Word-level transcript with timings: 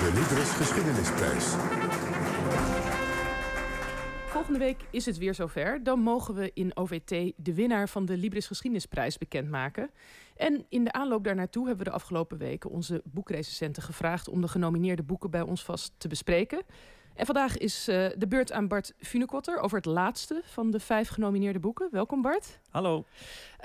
De 0.00 0.12
Libris 0.14 0.50
Geschiedenisprijs. 0.50 1.44
Volgende 4.26 4.58
week 4.58 4.84
is 4.90 5.06
het 5.06 5.18
weer 5.18 5.34
zover. 5.34 5.82
Dan 5.82 6.00
mogen 6.00 6.34
we 6.34 6.50
in 6.54 6.76
OVT 6.76 7.32
de 7.36 7.54
winnaar 7.54 7.88
van 7.88 8.04
de 8.04 8.16
Libris 8.16 8.46
Geschiedenisprijs 8.46 9.18
bekendmaken. 9.18 9.90
En 10.36 10.66
in 10.68 10.84
de 10.84 10.92
aanloop 10.92 11.24
daarnaartoe 11.24 11.66
hebben 11.66 11.84
we 11.84 11.90
de 11.90 11.96
afgelopen 11.96 12.38
weken 12.38 12.70
onze 12.70 13.02
boekrecensenten 13.04 13.82
gevraagd 13.82 14.28
om 14.28 14.40
de 14.40 14.48
genomineerde 14.48 15.02
boeken 15.02 15.30
bij 15.30 15.42
ons 15.42 15.64
vast 15.64 15.92
te 15.98 16.08
bespreken. 16.08 16.62
En 17.14 17.26
vandaag 17.26 17.56
is 17.56 17.88
uh, 17.88 18.06
de 18.16 18.26
beurt 18.28 18.52
aan 18.52 18.68
Bart 18.68 18.94
Funekotter 18.98 19.58
over 19.58 19.76
het 19.76 19.86
laatste 19.86 20.42
van 20.44 20.70
de 20.70 20.80
vijf 20.80 21.08
genomineerde 21.08 21.60
boeken. 21.60 21.88
Welkom 21.90 22.22
Bart. 22.22 22.60
Hallo. 22.70 23.04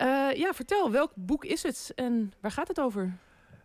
Uh, 0.01 0.31
ja, 0.33 0.53
vertel, 0.53 0.91
welk 0.91 1.11
boek 1.15 1.45
is 1.45 1.63
het 1.63 1.91
en 1.95 2.33
waar 2.41 2.51
gaat 2.51 2.67
het 2.67 2.79
over? 2.79 3.17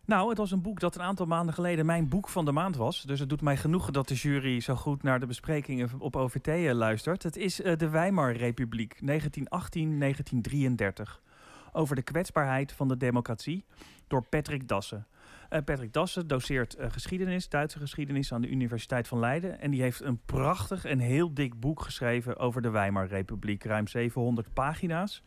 Nou, 0.05 0.29
het 0.29 0.39
was 0.39 0.51
een 0.51 0.63
boek 0.63 0.81
dat 0.81 0.95
een 0.95 1.03
aantal 1.03 1.27
maanden 1.27 1.55
geleden 1.55 1.87
mijn 1.87 2.09
boek 2.09 2.29
van 2.29 2.45
de 2.45 2.53
maand 2.53 2.77
was. 2.77 3.03
Dus 3.03 3.21
het 3.21 3.29
doet 3.29 3.43
mij 3.43 3.57
genoegen 3.57 3.93
dat 3.93 4.09
de 4.09 4.15
jury 4.15 4.61
zo 4.61 4.75
goed 4.75 5.03
naar 5.03 5.21
de 5.21 5.27
besprekingen 5.27 5.91
op 5.99 6.17
OVT 6.17 6.49
eh, 6.49 6.73
luistert. 6.73 7.23
Het 7.23 7.37
is 7.37 7.61
uh, 7.61 7.77
de 7.77 7.89
Weimar-republiek, 7.89 8.95
1918-1933. 8.95 9.01
Over 11.73 11.97
de 11.97 12.03
kwetsbaarheid 12.03 12.73
van 12.73 12.89
de 12.89 12.97
democratie 12.97 13.65
door 14.07 14.25
Patrick 14.25 14.69
Dassen. 14.69 15.07
Uh, 15.51 15.59
Patrick 15.65 15.93
Dassen 15.93 16.27
doseert 16.27 16.77
geschiedenis, 16.79 17.49
Duitse 17.49 17.79
geschiedenis 17.79 18.33
aan 18.33 18.41
de 18.41 18.49
Universiteit 18.49 19.09
van 19.09 19.19
Leiden. 19.19 19.61
En 19.61 19.71
die 19.71 19.83
heeft 19.83 20.01
een 20.01 20.21
prachtig 20.25 20.85
en 20.85 20.99
heel 20.99 21.35
dik 21.35 21.61
boek 21.61 21.83
geschreven 21.83 22.39
over 22.39 22.63
de 22.63 22.71
Weimar-republiek. 22.71 23.65
Ruim 23.65 23.87
700 23.87 24.53
pagina's. 24.53 25.23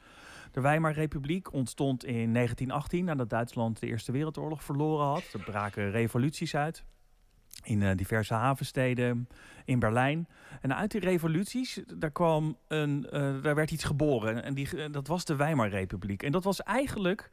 De 0.54 0.62
Weimarrepubliek 0.62 1.54
ontstond 1.54 2.06
in 2.06 2.34
1918 2.34 3.06
nadat 3.06 3.30
Duitsland 3.30 3.80
de 3.80 3.88
Eerste 3.88 4.12
Wereldoorlog 4.12 4.64
verloren 4.64 5.06
had. 5.06 5.24
Er 5.34 5.40
braken 5.40 5.92
revoluties 5.92 6.56
uit 6.56 6.84
in 7.64 7.82
uh, 7.82 7.92
diverse 7.96 8.34
havensteden 8.34 9.28
in 9.66 9.80
Berlijn. 9.80 10.28
En 10.62 10.76
uit 10.76 10.92
die 10.92 11.02
revoluties, 11.02 11.82
daar 11.98 12.12
kwam 12.12 12.58
een, 12.68 13.06
uh, 13.06 13.42
daar 13.42 13.56
werd 13.56 13.72
iets 13.72 13.84
geboren. 13.84 14.44
En 14.44 14.54
die, 14.54 14.68
uh, 14.76 14.86
dat 14.92 15.08
was 15.08 15.26
de 15.26 15.36
Weimarrepubliek. 15.36 16.24
En 16.24 16.32
dat 16.32 16.44
was 16.44 16.64
eigenlijk 16.64 17.30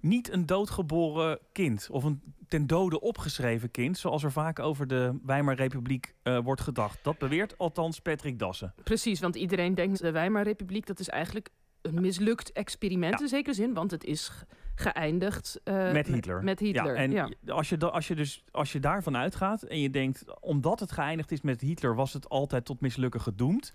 niet 0.00 0.32
een 0.32 0.46
doodgeboren 0.46 1.38
kind 1.52 1.88
of 1.90 2.04
een 2.04 2.22
ten 2.48 2.66
dode 2.66 3.00
opgeschreven 3.00 3.70
kind, 3.70 3.98
zoals 3.98 4.22
er 4.22 4.32
vaak 4.32 4.58
over 4.58 4.86
de 4.86 5.18
Weimarrepubliek 5.22 6.14
wordt 6.42 6.60
gedacht. 6.60 7.04
Dat 7.04 7.18
beweert 7.18 7.58
althans 7.58 8.00
Patrick 8.00 8.38
Dassen. 8.38 8.74
Precies, 8.84 9.20
want 9.20 9.36
iedereen 9.36 9.74
denkt 9.74 10.00
de 10.00 10.10
Weimarrepubliek 10.10 10.86
dat 10.86 11.00
is 11.00 11.08
eigenlijk 11.08 11.50
een 11.82 12.00
mislukt 12.00 12.52
experiment 12.52 13.20
in 13.20 13.28
zekere 13.28 13.54
zin, 13.54 13.74
want 13.74 13.90
het 13.90 14.04
is 14.04 14.44
geëindigd 14.74 15.60
uh, 15.64 15.92
met 15.92 16.06
Hitler. 16.06 16.44
Met 16.44 16.58
Hitler. 16.58 17.10
Ja, 17.10 17.18
en 17.18 17.36
Als, 17.46 17.68
je 17.68 17.90
als, 17.90 18.08
je 18.08 18.14
dus, 18.14 18.44
als 18.50 18.72
je 18.72 18.80
daarvan 18.80 19.16
uitgaat 19.16 19.62
en 19.62 19.80
je 19.80 19.90
denkt, 19.90 20.40
omdat 20.40 20.80
het 20.80 20.92
geëindigd 20.92 21.32
is 21.32 21.40
met 21.40 21.60
Hitler, 21.60 21.94
was 21.94 22.12
het 22.12 22.28
altijd 22.28 22.64
tot 22.64 22.80
mislukken 22.80 23.20
gedoemd. 23.20 23.72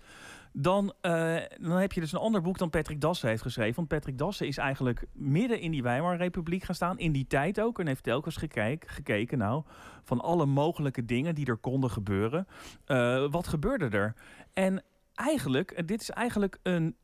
Dan, 0.52 0.84
uh, 1.02 1.36
dan 1.60 1.76
heb 1.76 1.92
je 1.92 2.00
dus 2.00 2.12
een 2.12 2.18
ander 2.18 2.40
boek 2.40 2.58
dan 2.58 2.70
Patrick 2.70 3.00
Dassen 3.00 3.28
heeft 3.28 3.42
geschreven. 3.42 3.74
Want 3.74 3.88
Patrick 3.88 4.18
Dassen 4.18 4.46
is 4.46 4.56
eigenlijk 4.56 5.04
midden 5.12 5.60
in 5.60 5.70
die 5.70 5.82
Weimarrepubliek 5.82 6.62
gaan 6.62 6.74
staan. 6.74 6.98
In 6.98 7.12
die 7.12 7.26
tijd 7.26 7.60
ook. 7.60 7.78
En 7.78 7.86
heeft 7.86 8.02
telkens 8.02 8.36
gekeken, 8.36 8.88
gekeken 8.88 9.38
nou, 9.38 9.62
van 10.02 10.20
alle 10.20 10.46
mogelijke 10.46 11.04
dingen 11.04 11.34
die 11.34 11.46
er 11.46 11.56
konden 11.56 11.90
gebeuren. 11.90 12.46
Uh, 12.86 13.26
wat 13.30 13.46
gebeurde 13.46 13.88
er? 13.88 14.14
En 14.52 14.82
eigenlijk, 15.14 15.88
dit 15.88 16.00
is 16.00 16.10
eigenlijk 16.10 16.58
een 16.62 16.96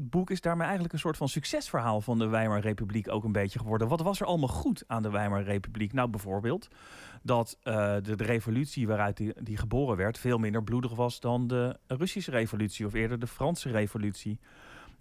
boek 0.00 0.30
is 0.30 0.40
daarmee 0.40 0.64
eigenlijk 0.64 0.92
een 0.92 0.98
soort 1.00 1.16
van 1.16 1.28
succesverhaal 1.28 2.00
van 2.00 2.18
de 2.18 2.26
Weimar 2.26 2.60
Republiek 2.60 3.08
ook 3.08 3.24
een 3.24 3.32
beetje 3.32 3.58
geworden. 3.58 3.88
Wat 3.88 4.00
was 4.00 4.20
er 4.20 4.26
allemaal 4.26 4.48
goed 4.48 4.84
aan 4.86 5.02
de 5.02 5.10
Weimar 5.10 5.42
Republiek? 5.42 5.92
Nou, 5.92 6.08
bijvoorbeeld 6.08 6.68
dat 7.22 7.58
uh, 7.64 7.74
de, 8.02 8.14
revolutie 8.16 8.86
waaruit 8.86 9.16
die, 9.44 9.56
geboren 9.56 9.96
werd 9.96 10.18
veel 10.18 10.38
minder 10.38 10.62
bloedig 10.62 10.94
was 10.94 11.20
dan 11.20 11.46
de 11.46 11.78
Russische 11.86 12.30
revolutie 12.30 12.86
of 12.86 12.92
eerder 12.92 13.18
de 13.18 13.26
Franse 13.26 13.70
revolutie. 13.70 14.38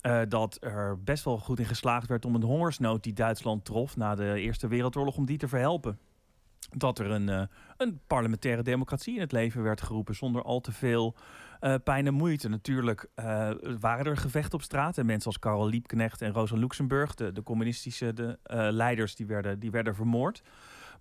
Uh, 0.02 0.22
dat 0.28 0.58
er 0.62 1.04
best 1.04 1.24
wel 1.24 1.38
goed 1.38 1.60
in 1.60 1.66
geslaagd 1.66 2.08
werd 2.08 2.26
om 2.26 2.36
een 2.36 2.44
hongersnood 2.44 3.04
die 3.04 3.14
Duitsland 3.14 3.66
trof 3.66 3.98
na 3.98 4.16
de 4.16 4.40
Eerste 4.40 4.68
Wereldoorlog, 4.68 5.18
om 5.18 5.26
die 5.26 5.38
te 5.38 5.48
verhelpen 5.48 6.00
dat 6.78 7.00
er 7.00 7.12
een, 7.12 7.28
uh, 7.28 7.42
een 7.78 8.00
parlementaire 8.08 8.62
democratie 8.62 9.16
in 9.16 9.22
het 9.22 9.32
leven 9.32 9.64
werd 9.64 9.82
geroepen 9.82 10.16
zonder 10.16 10.44
al 10.44 10.60
te 10.60 10.72
veel 10.72 11.16
uh, 11.62 11.76
pijn 11.84 12.08
en 12.08 12.14
moeite. 12.14 12.50
Natuurlijk 12.50 13.08
uh, 13.16 13.50
waren 13.80 14.06
er 14.06 14.18
gevechten 14.18 14.54
op 14.54 14.62
straat 14.62 14.98
en 14.98 15.06
mensen 15.06 15.28
als 15.28 15.40
Karel 15.40 15.68
Liebknecht 15.68 16.22
en 16.22 16.34
Rosa 16.34 16.56
Luxemburg, 16.56 17.16
de, 17.16 17.32
de 17.32 17.44
communistische 17.44 18.14
de, 18.14 18.38
leiders, 18.72 19.16
die 19.16 19.26
werden, 19.26 19.60
die 19.60 19.72
werden 19.72 19.96
vermoord. 19.96 20.42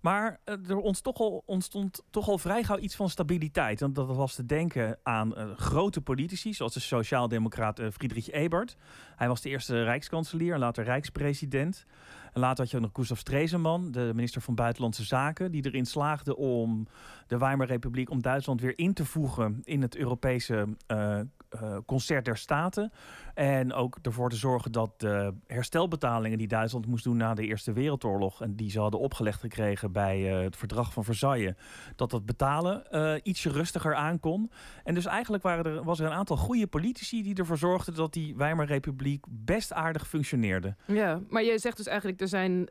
Maar 0.01 0.39
er 0.45 0.77
ontstond 0.77 1.15
toch, 1.15 1.27
al, 1.27 1.43
ontstond 1.45 2.03
toch 2.09 2.27
al 2.27 2.37
vrij 2.37 2.63
gauw 2.63 2.77
iets 2.77 2.95
van 2.95 3.09
stabiliteit. 3.09 3.79
Want 3.79 3.95
dat 3.95 4.07
was 4.07 4.35
te 4.35 4.45
denken 4.45 4.97
aan 5.03 5.33
uh, 5.37 5.51
grote 5.55 6.01
politici, 6.01 6.53
zoals 6.53 6.73
de 6.73 6.79
sociaaldemocraat 6.79 7.79
uh, 7.79 7.87
Friedrich 7.91 8.29
Ebert. 8.29 8.75
Hij 9.15 9.27
was 9.27 9.41
de 9.41 9.49
eerste 9.49 9.83
rijkskanselier 9.83 10.53
en 10.53 10.59
later 10.59 10.83
rijkspresident. 10.83 11.85
En 12.33 12.41
later 12.41 12.59
had 12.59 12.69
je 12.69 12.77
ook 12.77 12.83
nog 12.83 12.91
Gustav 12.93 13.17
Stresemann, 13.17 13.91
de 13.91 14.11
minister 14.15 14.41
van 14.41 14.55
Buitenlandse 14.55 15.03
Zaken, 15.03 15.51
die 15.51 15.65
erin 15.65 15.85
slaagde 15.85 16.35
om 16.35 16.87
de 17.27 17.37
Weimarrepubliek, 17.37 18.09
om 18.09 18.21
Duitsland 18.21 18.61
weer 18.61 18.77
in 18.77 18.93
te 18.93 19.05
voegen 19.05 19.59
in 19.63 19.81
het 19.81 19.95
Europese 19.95 20.67
uh, 20.87 21.19
uh, 21.55 21.77
concert 21.85 22.25
der 22.25 22.37
Staten. 22.37 22.91
En 23.33 23.73
ook 23.73 23.97
ervoor 24.01 24.29
te 24.29 24.35
zorgen 24.35 24.71
dat 24.71 24.99
de 24.99 25.33
herstelbetalingen 25.47 26.37
die 26.37 26.47
Duitsland 26.47 26.87
moest 26.87 27.03
doen 27.03 27.17
na 27.17 27.33
de 27.33 27.45
Eerste 27.45 27.73
Wereldoorlog. 27.73 28.41
en 28.41 28.55
die 28.55 28.71
ze 28.71 28.79
hadden 28.79 28.99
opgelegd 28.99 29.39
gekregen 29.39 29.91
bij 29.91 30.37
uh, 30.37 30.43
het 30.43 30.55
verdrag 30.55 30.93
van 30.93 31.03
Versailles. 31.03 31.53
dat 31.95 32.09
dat 32.09 32.25
betalen 32.25 32.83
uh, 32.91 33.13
ietsje 33.23 33.49
rustiger 33.49 33.95
aankon. 33.95 34.51
En 34.83 34.93
dus 34.93 35.05
eigenlijk 35.05 35.43
waren 35.43 35.65
er, 35.65 35.83
was 35.83 35.99
er 35.99 36.05
een 36.05 36.11
aantal 36.11 36.37
goede 36.37 36.67
politici 36.67 37.23
die 37.23 37.35
ervoor 37.35 37.57
zorgden 37.57 37.93
dat 37.93 38.13
die 38.13 38.35
Weimarrepubliek 38.35 39.25
best 39.29 39.73
aardig 39.73 40.07
functioneerde. 40.07 40.75
Ja, 40.85 41.21
maar 41.29 41.43
jij 41.43 41.57
zegt 41.57 41.77
dus 41.77 41.87
eigenlijk: 41.87 42.21
er 42.21 42.27
zijn, 42.27 42.67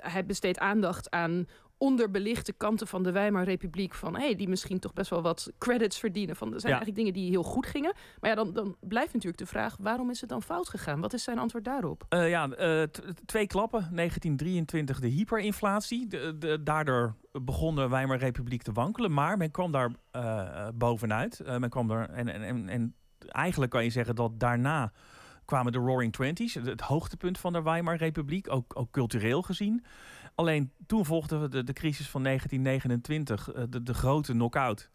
hij 0.00 0.24
besteedt 0.26 0.58
aandacht 0.58 1.10
aan 1.10 1.46
onderbelichte 1.80 2.52
kanten 2.52 2.86
van 2.86 3.02
de 3.02 3.12
Weimarrepubliek 3.12 3.94
van 3.94 4.16
hey, 4.16 4.34
die 4.36 4.48
misschien 4.48 4.78
toch 4.78 4.92
best 4.92 5.10
wel 5.10 5.22
wat 5.22 5.52
credits 5.58 5.98
verdienen. 5.98 6.36
Van, 6.36 6.54
er 6.54 6.60
zijn 6.60 6.72
eigenlijk 6.72 7.02
dingen 7.02 7.20
die 7.20 7.30
heel 7.30 7.42
goed 7.42 7.66
gingen. 7.66 7.92
Maar 8.20 8.30
ja, 8.30 8.36
dan, 8.36 8.52
dan 8.52 8.76
blijft 8.80 9.12
natuurlijk 9.12 9.42
de 9.42 9.46
vraag: 9.46 9.76
waarom 9.80 10.10
is 10.10 10.20
het 10.20 10.30
dan 10.30 10.42
fout 10.42 10.68
gegaan? 10.68 11.00
Wat 11.00 11.12
is 11.12 11.22
zijn 11.22 11.38
antwoord 11.38 11.64
daarop? 11.64 12.06
Uh, 12.08 12.28
ja, 12.28 12.48
uh, 12.48 12.82
twee 13.24 13.46
klappen. 13.46 13.80
1923 13.80 15.00
de 15.00 15.08
hyperinflatie. 15.08 16.06
De, 16.06 16.38
de, 16.38 16.62
daardoor 16.62 17.14
begon 17.32 17.74
de 17.74 17.88
Weimarrepubliek 17.88 18.62
te 18.62 18.72
wankelen. 18.72 19.12
Maar 19.12 19.36
men 19.36 19.50
kwam 19.50 19.72
daar 19.72 19.90
uh, 20.16 20.68
bovenuit. 20.74 21.42
men 21.58 21.70
kwam 21.70 21.90
er 21.90 22.08
en, 22.08 22.28
en, 22.28 22.42
en, 22.42 22.68
en 22.68 22.94
eigenlijk 23.28 23.70
kan 23.70 23.84
je 23.84 23.90
zeggen 23.90 24.14
dat 24.14 24.40
daarna 24.40 24.92
kwamen 25.50 25.72
de 25.72 25.78
Roaring 25.78 26.12
Twenties, 26.12 26.54
het 26.54 26.80
hoogtepunt 26.80 27.38
van 27.38 27.52
de 27.52 27.62
Weimar-republiek, 27.62 28.50
ook, 28.50 28.78
ook 28.78 28.90
cultureel 28.90 29.42
gezien. 29.42 29.84
Alleen 30.34 30.72
toen 30.86 31.04
volgde 31.04 31.48
de, 31.48 31.64
de 31.64 31.72
crisis 31.72 32.08
van 32.08 32.22
1929, 32.22 33.52
eh, 33.52 33.64
de, 33.82 33.94
grote 33.94 34.32
knock-out. 34.32 34.90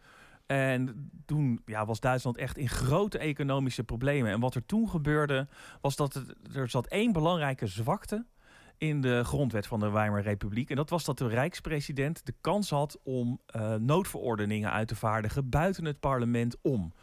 En 0.45 1.09
toen 1.25 1.61
ja, 1.65 1.85
was 1.85 1.99
Duitsland 1.99 2.37
echt 2.37 2.57
in 2.57 2.69
grote 2.69 3.17
economische 3.17 3.83
problemen. 3.83 4.31
En 4.31 4.39
wat 4.39 4.55
er 4.55 4.65
toen 4.65 4.89
gebeurde, 4.89 5.47
was 5.81 5.95
dat 5.95 6.21
er 6.53 6.69
zat 6.69 6.87
één 6.87 7.11
belangrijke 7.11 7.67
zwakte 7.67 8.25
in 8.77 9.01
de 9.01 9.23
grondwet 9.23 9.67
van 9.67 9.79
de 9.79 9.89
Weimar 9.89 10.21
Republiek. 10.21 10.69
En 10.69 10.75
dat 10.75 10.89
was 10.89 11.05
dat 11.05 11.17
de 11.17 11.27
Rijkspresident 11.27 12.25
de 12.25 12.33
kans 12.41 12.69
had 12.69 12.99
om 13.03 13.39
uh, 13.55 13.75
noodverordeningen 13.75 14.71
uit 14.71 14.87
te 14.87 14.95
vaardigen 14.95 15.49
buiten 15.49 15.85
het 15.85 15.99
parlement 15.99 16.57
om. 16.61 16.93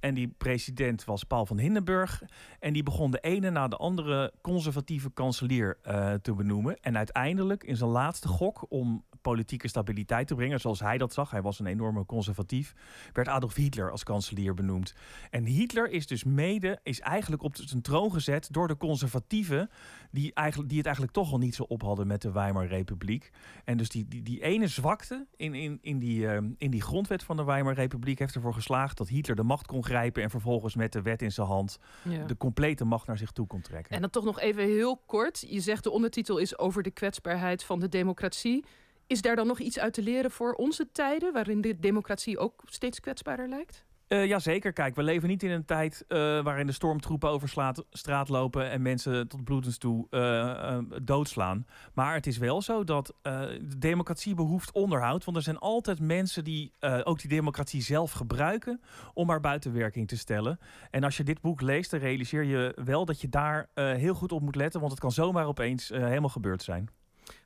En 0.00 0.14
die 0.14 0.28
president 0.38 1.04
was 1.04 1.24
Paul 1.24 1.46
van 1.46 1.58
Hindenburg. 1.58 2.22
En 2.58 2.72
die 2.72 2.82
begon 2.82 3.10
de 3.10 3.20
ene 3.20 3.50
na 3.50 3.68
de 3.68 3.76
andere 3.76 4.32
conservatieve 4.40 5.10
kanselier 5.10 5.78
uh, 5.86 6.12
te 6.14 6.34
benoemen. 6.34 6.76
En 6.80 6.96
uiteindelijk 6.96 7.64
in 7.64 7.76
zijn 7.76 7.90
laatste 7.90 8.28
gok 8.28 8.66
om 8.68 9.04
politieke 9.20 9.68
stabiliteit 9.68 10.26
te 10.26 10.34
brengen, 10.34 10.60
zoals 10.60 10.80
hij 10.80 10.98
dat 10.98 11.12
zag, 11.12 11.30
hij 11.30 11.42
was 11.42 11.58
een 11.58 11.66
enorme 11.66 12.06
conservatief, 12.06 12.74
werd 13.12 13.28
Adolf 13.28 13.54
Hitler 13.54 13.90
als 13.90 14.02
kanselier 14.02 14.54
benoemd. 14.54 14.94
En 15.30 15.44
Hitler 15.44 15.90
is 15.90 16.06
dus 16.06 16.24
mede, 16.24 16.78
is 16.82 17.00
eigenlijk 17.00 17.42
op 17.42 17.56
zijn 17.56 17.82
troon 17.82 18.12
gezet 18.12 18.48
door 18.50 18.68
de 18.68 18.76
conservatieven, 18.76 19.70
die, 20.10 20.34
eigenlijk, 20.34 20.68
die 20.68 20.78
het 20.78 20.86
eigenlijk 20.86 21.16
toch 21.16 21.32
al 21.32 21.38
niet 21.38 21.54
zo 21.54 21.62
op 21.62 21.82
hadden 21.82 22.06
met 22.06 22.22
de 22.22 22.32
Weimar 22.32 22.66
Republiek. 22.66 23.30
En 23.64 23.76
dus 23.76 23.88
die, 23.88 24.08
die, 24.08 24.22
die 24.22 24.42
ene 24.42 24.66
zwakte 24.66 25.26
in, 25.36 25.54
in, 25.54 25.78
in, 25.80 25.98
die, 25.98 26.20
uh, 26.20 26.38
in 26.56 26.70
die 26.70 26.82
grondwet 26.82 27.22
van 27.22 27.36
de 27.36 27.44
Weimar 27.44 27.74
Republiek 27.74 28.18
heeft 28.18 28.34
ervoor 28.34 28.54
geslaagd 28.54 28.96
dat 28.96 29.08
Hitler 29.08 29.36
de 29.36 29.42
macht 29.42 29.66
kon 29.66 29.84
grijpen 29.84 30.22
en 30.22 30.30
vervolgens 30.30 30.74
met 30.74 30.92
de 30.92 31.02
wet 31.02 31.22
in 31.22 31.32
zijn 31.32 31.46
hand 31.46 31.78
ja. 32.02 32.24
de 32.24 32.36
complete 32.36 32.84
macht 32.84 33.06
naar 33.06 33.18
zich 33.18 33.30
toe 33.30 33.46
kon 33.46 33.60
trekken. 33.60 33.94
En 33.94 34.00
dan 34.00 34.10
toch 34.10 34.24
nog 34.24 34.40
even 34.40 34.64
heel 34.64 35.02
kort. 35.06 35.44
Je 35.48 35.60
zegt 35.60 35.84
de 35.84 35.90
ondertitel 35.90 36.38
is 36.38 36.58
over 36.58 36.82
de 36.82 36.90
kwetsbaarheid 36.90 37.64
van 37.64 37.80
de 37.80 37.88
democratie. 37.88 38.64
Is 39.08 39.22
daar 39.22 39.36
dan 39.36 39.46
nog 39.46 39.58
iets 39.58 39.78
uit 39.78 39.92
te 39.92 40.02
leren 40.02 40.30
voor 40.30 40.52
onze 40.52 40.92
tijden, 40.92 41.32
waarin 41.32 41.60
de 41.60 41.78
democratie 41.78 42.38
ook 42.38 42.62
steeds 42.64 43.00
kwetsbaarder 43.00 43.48
lijkt? 43.48 43.86
Uh, 44.08 44.26
Jazeker, 44.26 44.72
kijk, 44.72 44.94
we 44.94 45.02
leven 45.02 45.28
niet 45.28 45.42
in 45.42 45.50
een 45.50 45.64
tijd 45.64 46.04
uh, 46.08 46.18
waarin 46.18 46.66
de 46.66 46.72
stormtroepen 46.72 47.30
over 47.30 47.74
straat 47.90 48.28
lopen 48.28 48.70
en 48.70 48.82
mensen 48.82 49.28
tot 49.28 49.44
bloedens 49.44 49.78
toe 49.78 50.06
uh, 50.10 50.78
doodslaan. 51.02 51.66
Maar 51.94 52.14
het 52.14 52.26
is 52.26 52.38
wel 52.38 52.62
zo 52.62 52.84
dat 52.84 53.14
de 53.22 53.78
democratie 53.78 54.34
behoeft 54.34 54.72
onderhoud, 54.72 55.24
want 55.24 55.36
er 55.36 55.42
zijn 55.42 55.58
altijd 55.58 56.00
mensen 56.00 56.44
die 56.44 56.72
ook 57.04 57.20
die 57.20 57.30
democratie 57.30 57.82
zelf 57.82 58.12
gebruiken 58.12 58.80
om 59.14 59.28
haar 59.28 59.40
buitenwerking 59.40 60.08
te 60.08 60.16
stellen. 60.16 60.58
En 60.90 61.04
als 61.04 61.16
je 61.16 61.24
dit 61.24 61.40
boek 61.40 61.60
leest, 61.60 61.90
dan 61.90 62.00
realiseer 62.00 62.44
je 62.44 62.76
wel 62.84 63.04
dat 63.04 63.20
je 63.20 63.28
daar 63.28 63.68
heel 63.74 64.14
goed 64.14 64.32
op 64.32 64.42
moet 64.42 64.56
letten, 64.56 64.80
want 64.80 64.92
het 64.92 65.00
kan 65.00 65.12
zomaar 65.12 65.46
opeens 65.46 65.88
helemaal 65.88 66.28
gebeurd 66.28 66.62
zijn. 66.62 66.88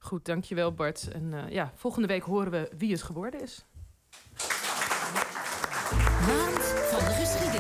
Goed, 0.02 0.24
dankjewel 0.24 0.72
Bart. 0.72 1.08
En 1.12 1.34
ja, 1.48 1.72
volgende 1.74 2.08
week 2.08 2.22
horen 2.22 2.50
we 2.50 2.70
wie 2.76 2.92
het 2.92 3.02
geworden 3.02 3.40
is. 3.42 3.64